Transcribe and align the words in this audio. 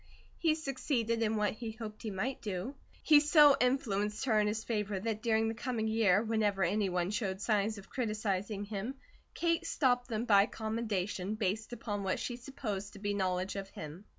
He 0.39 0.55
succeeded 0.55 1.21
in 1.21 1.35
what 1.35 1.53
he 1.53 1.73
hoped 1.73 2.01
he 2.01 2.09
might 2.09 2.41
do. 2.41 2.73
He 3.03 3.19
so 3.19 3.55
influenced 3.61 4.25
her 4.25 4.39
in 4.39 4.47
his 4.47 4.63
favour 4.63 4.99
that 4.99 5.21
during 5.21 5.47
the 5.47 5.53
coming 5.53 5.87
year 5.87 6.23
whenever 6.23 6.63
any 6.63 6.89
one 6.89 7.11
showed 7.11 7.39
signs 7.39 7.77
of 7.77 7.87
criticising 7.91 8.63
him, 8.65 8.95
Kate 9.35 9.63
stopped 9.63 10.07
them 10.07 10.25
by 10.25 10.47
commendation, 10.47 11.35
based 11.35 11.71
upon 11.71 12.01
what 12.01 12.19
she 12.19 12.35
supposed 12.35 12.93
to 12.93 12.97
be 12.99 13.13
knowledge 13.13 13.55
of 13.55 13.69
him. 13.69 14.05